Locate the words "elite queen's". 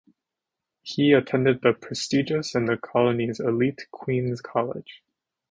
3.39-4.41